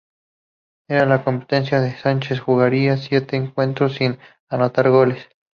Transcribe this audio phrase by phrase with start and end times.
[0.89, 4.17] En la competencia Sánchez jugaría siete encuentros sin
[4.49, 5.29] anotar goles.